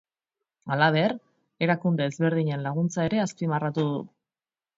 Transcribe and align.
Halaber, 0.75 1.13
erakunde 1.65 2.07
ezberdinen 2.13 2.65
laguntza 2.69 3.07
ere 3.11 3.21
azpimarratu 3.27 3.87
du. 3.93 4.03